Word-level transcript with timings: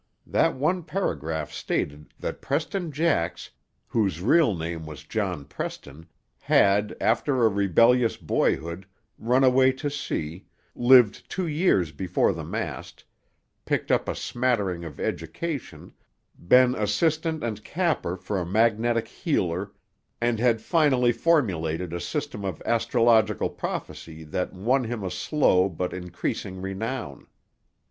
That 0.25 0.55
one 0.55 0.81
paragraph 0.81 1.51
stated 1.51 2.11
that 2.17 2.41
Preston 2.41 2.91
Jax, 2.91 3.51
whose 3.85 4.19
real 4.19 4.55
name 4.55 4.83
was 4.87 5.03
John 5.03 5.45
Preston, 5.45 6.07
had, 6.39 6.97
after 6.99 7.45
a 7.45 7.49
rebellious 7.49 8.17
boyhood, 8.17 8.87
run 9.19 9.43
away 9.43 9.71
to 9.73 9.91
sea, 9.91 10.47
lived 10.73 11.29
two 11.29 11.45
years 11.45 11.91
before 11.91 12.33
the 12.33 12.43
mast, 12.43 13.03
picked 13.63 13.91
up 13.91 14.09
a 14.09 14.15
smattering 14.15 14.83
of 14.83 14.99
education, 14.99 15.93
been 16.47 16.73
assistant 16.73 17.43
and 17.43 17.63
capper 17.63 18.17
for 18.17 18.39
a 18.39 18.43
magnetic 18.43 19.07
healer, 19.07 19.71
and 20.19 20.39
had 20.39 20.61
finally 20.61 21.11
formulated 21.11 21.93
a 21.93 22.01
system 22.01 22.43
of 22.43 22.59
astrological 22.65 23.51
prophecy 23.51 24.23
that 24.23 24.51
won 24.51 24.85
him 24.85 25.03
a 25.03 25.11
slow 25.11 25.69
but 25.69 25.93
increasing 25.93 26.59
renown. 26.59 27.27